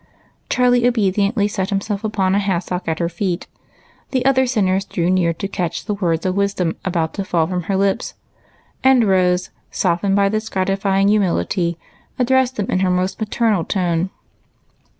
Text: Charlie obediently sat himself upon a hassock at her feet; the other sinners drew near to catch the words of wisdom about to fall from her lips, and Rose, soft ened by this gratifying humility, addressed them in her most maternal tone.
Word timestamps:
Charlie 0.49 0.87
obediently 0.87 1.47
sat 1.47 1.69
himself 1.69 2.03
upon 2.03 2.33
a 2.33 2.39
hassock 2.39 2.87
at 2.87 2.97
her 2.97 3.07
feet; 3.07 3.45
the 4.09 4.25
other 4.25 4.47
sinners 4.47 4.83
drew 4.83 5.11
near 5.11 5.31
to 5.33 5.47
catch 5.47 5.85
the 5.85 5.93
words 5.93 6.25
of 6.25 6.33
wisdom 6.33 6.75
about 6.83 7.13
to 7.13 7.23
fall 7.23 7.45
from 7.45 7.61
her 7.69 7.77
lips, 7.77 8.15
and 8.83 9.03
Rose, 9.07 9.51
soft 9.69 10.01
ened 10.01 10.15
by 10.15 10.27
this 10.27 10.49
gratifying 10.49 11.07
humility, 11.07 11.77
addressed 12.17 12.55
them 12.55 12.65
in 12.71 12.79
her 12.79 12.89
most 12.89 13.19
maternal 13.19 13.63
tone. 13.63 14.09